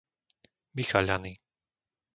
[0.75, 1.33] Michaľany